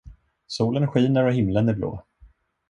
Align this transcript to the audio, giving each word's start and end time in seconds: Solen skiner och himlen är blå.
Solen 0.47 0.87
skiner 0.87 1.25
och 1.25 1.33
himlen 1.33 1.69
är 1.69 1.73
blå. 1.73 2.03